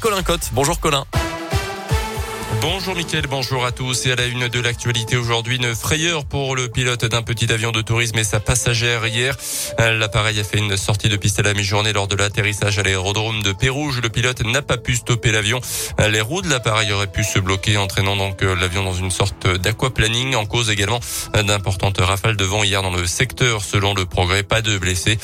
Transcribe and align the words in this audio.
Colin 0.00 0.22
Cotte. 0.22 0.50
Bonjour 0.52 0.78
Colin. 0.80 1.04
Bonjour 2.68 2.96
Mickaël, 2.96 3.28
bonjour 3.28 3.64
à 3.64 3.70
tous. 3.70 4.06
Et 4.06 4.12
à 4.12 4.16
la 4.16 4.26
une 4.26 4.48
de 4.48 4.60
l'actualité 4.60 5.16
aujourd'hui, 5.16 5.54
une 5.54 5.72
frayeur 5.76 6.24
pour 6.24 6.56
le 6.56 6.66
pilote 6.66 7.04
d'un 7.04 7.22
petit 7.22 7.52
avion 7.52 7.70
de 7.70 7.80
tourisme 7.80 8.18
et 8.18 8.24
sa 8.24 8.40
passagère 8.40 9.06
hier. 9.06 9.36
L'appareil 9.78 10.40
a 10.40 10.44
fait 10.44 10.58
une 10.58 10.76
sortie 10.76 11.08
de 11.08 11.16
piste 11.16 11.38
à 11.38 11.42
la 11.42 11.54
mi-journée 11.54 11.92
lors 11.92 12.08
de 12.08 12.16
l'atterrissage 12.16 12.80
à 12.80 12.82
l'aérodrome 12.82 13.40
de 13.44 13.52
Pérouge. 13.52 14.00
Le 14.02 14.08
pilote 14.08 14.44
n'a 14.44 14.62
pas 14.62 14.78
pu 14.78 14.96
stopper 14.96 15.30
l'avion. 15.30 15.60
Les 16.10 16.20
roues 16.20 16.42
de 16.42 16.50
l'appareil 16.50 16.90
auraient 16.90 17.06
pu 17.06 17.22
se 17.22 17.38
bloquer, 17.38 17.76
entraînant 17.76 18.16
donc 18.16 18.42
l'avion 18.42 18.82
dans 18.82 18.94
une 18.94 19.12
sorte 19.12 19.46
d'aquaplaning. 19.46 20.34
En 20.34 20.44
cause 20.44 20.68
également 20.68 20.98
d'importantes 21.34 22.00
rafales 22.00 22.36
de 22.36 22.44
vent 22.44 22.64
hier 22.64 22.82
dans 22.82 22.90
le 22.90 23.06
secteur. 23.06 23.62
Selon 23.62 23.94
le 23.94 24.06
progrès, 24.06 24.42
pas 24.42 24.60
de 24.60 24.76
blessés. 24.76 25.18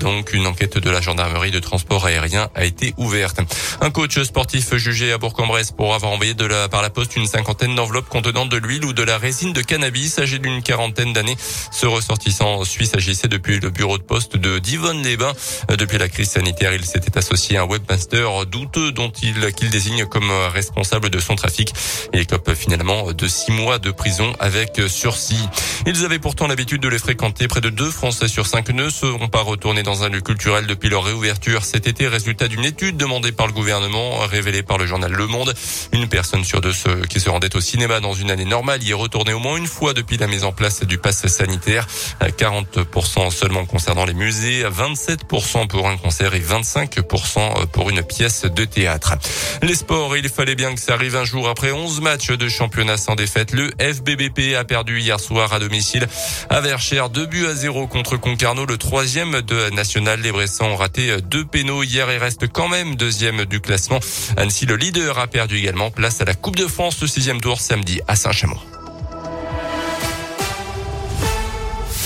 Donc 0.00 0.32
une 0.32 0.46
enquête 0.46 0.78
de 0.78 0.90
la 0.90 1.02
gendarmerie 1.02 1.50
de 1.50 1.60
transport 1.60 2.06
aérien 2.06 2.48
a 2.54 2.64
été 2.64 2.94
ouverte. 2.96 3.38
Un 3.82 3.90
coach 3.90 4.18
sportif 4.22 4.74
jugé 4.76 5.12
à 5.12 5.18
Bourg-en-Bresse 5.18 5.72
pour 5.72 5.94
avoir 5.94 6.12
envoyé 6.12 6.32
de 6.32 6.46
la 6.46 6.68
par 6.68 6.85
la 6.86 6.90
poste 6.90 7.16
une 7.16 7.26
cinquantaine 7.26 7.74
d'enveloppes 7.74 8.08
contenant 8.08 8.46
de 8.46 8.56
l'huile 8.56 8.84
ou 8.84 8.92
de 8.92 9.02
la 9.02 9.18
résine 9.18 9.52
de 9.52 9.60
cannabis. 9.60 10.20
Âgé 10.20 10.38
d'une 10.38 10.62
quarantaine 10.62 11.12
d'années, 11.12 11.36
ce 11.72 11.84
ressortissant 11.84 12.62
suisse 12.62 12.94
agissait 12.94 13.26
depuis 13.26 13.58
le 13.58 13.70
bureau 13.70 13.98
de 13.98 14.04
poste 14.04 14.36
de 14.36 14.60
Divonne-les-Bains. 14.60 15.32
Depuis 15.76 15.98
la 15.98 16.08
crise 16.08 16.30
sanitaire, 16.30 16.72
il 16.74 16.84
s'était 16.84 17.18
associé 17.18 17.56
à 17.56 17.62
un 17.62 17.64
webmaster 17.64 18.46
douteux 18.46 18.92
dont 18.92 19.10
il 19.20 19.52
qu'il 19.54 19.68
désigne 19.68 20.06
comme 20.06 20.30
responsable 20.54 21.10
de 21.10 21.18
son 21.18 21.34
trafic. 21.34 21.72
Il 22.14 22.20
écope 22.20 22.54
finalement 22.54 23.12
de 23.12 23.26
six 23.26 23.50
mois 23.50 23.80
de 23.80 23.90
prison 23.90 24.32
avec 24.38 24.80
sursis. 24.86 25.48
Ils 25.86 26.04
avaient 26.04 26.20
pourtant 26.20 26.46
l'habitude 26.46 26.80
de 26.82 26.88
les 26.88 27.00
fréquenter. 27.00 27.48
Près 27.48 27.60
de 27.60 27.70
deux 27.70 27.90
Français 27.90 28.28
sur 28.28 28.46
cinq 28.46 28.68
ne 28.68 28.88
seront 28.90 29.26
pas 29.26 29.42
retournés 29.42 29.82
dans 29.82 30.04
un 30.04 30.08
lieu 30.08 30.20
culturel 30.20 30.68
depuis 30.68 30.88
leur 30.88 31.02
réouverture 31.02 31.64
cet 31.64 31.88
été. 31.88 32.06
Résultat 32.06 32.46
d'une 32.46 32.64
étude 32.64 32.96
demandée 32.96 33.32
par 33.32 33.48
le 33.48 33.52
gouvernement, 33.52 34.18
révélée 34.18 34.62
par 34.62 34.78
le 34.78 34.86
journal 34.86 35.10
Le 35.10 35.26
Monde. 35.26 35.52
Une 35.92 36.08
personne 36.08 36.44
sur 36.44 36.60
deux 36.60 36.65
ceux 36.72 37.02
qui 37.02 37.20
se 37.20 37.30
rendaient 37.30 37.54
au 37.56 37.60
cinéma 37.60 38.00
dans 38.00 38.14
une 38.14 38.30
année 38.30 38.44
normale 38.44 38.82
y 38.82 38.90
est 38.90 38.94
retourné 38.94 39.32
au 39.32 39.38
moins 39.38 39.56
une 39.56 39.66
fois 39.66 39.94
depuis 39.94 40.16
la 40.16 40.26
mise 40.26 40.44
en 40.44 40.52
place 40.52 40.82
du 40.84 40.98
pass 40.98 41.26
sanitaire. 41.26 41.86
40% 42.20 43.30
seulement 43.30 43.64
concernant 43.64 44.04
les 44.04 44.14
musées, 44.14 44.64
27% 44.64 45.66
pour 45.68 45.88
un 45.88 45.96
concert 45.96 46.34
et 46.34 46.40
25% 46.40 47.66
pour 47.66 47.90
une 47.90 48.02
pièce 48.02 48.42
de 48.42 48.64
théâtre. 48.64 49.14
Les 49.62 49.74
sports, 49.74 50.16
il 50.16 50.28
fallait 50.28 50.54
bien 50.54 50.74
que 50.74 50.80
ça 50.80 50.94
arrive 50.94 51.16
un 51.16 51.24
jour 51.24 51.48
après 51.48 51.72
11 51.72 52.00
matchs 52.00 52.30
de 52.30 52.48
championnat 52.48 52.96
sans 52.96 53.14
défaite. 53.14 53.52
Le 53.52 53.70
FBBP 53.78 54.54
a 54.56 54.64
perdu 54.64 55.00
hier 55.00 55.20
soir 55.20 55.52
à 55.52 55.58
domicile 55.58 56.06
à 56.50 56.60
Verchères, 56.60 57.10
2 57.10 57.26
buts 57.26 57.46
à 57.46 57.54
0 57.54 57.86
contre 57.86 58.16
Concarneau, 58.16 58.66
le 58.66 58.76
troisième 58.76 59.42
de 59.42 59.70
National. 59.70 60.20
Les 60.20 60.32
Bressans 60.32 60.70
ont 60.70 60.76
raté 60.76 61.16
deux 61.22 61.44
pénaux 61.44 61.82
hier 61.82 62.10
et 62.10 62.18
restent 62.18 62.48
quand 62.48 62.68
même 62.68 62.96
deuxième 62.96 63.44
du 63.44 63.60
classement. 63.60 64.00
Annecy, 64.36 64.66
le 64.66 64.76
leader, 64.76 65.18
a 65.18 65.26
perdu 65.26 65.58
également 65.58 65.90
place 65.90 66.20
à 66.20 66.24
la 66.24 66.34
De 66.56 66.66
France, 66.66 67.02
le 67.02 67.06
sixième 67.06 67.38
tour 67.38 67.60
samedi 67.60 68.00
à 68.08 68.16
Saint-Chamond. 68.16 68.75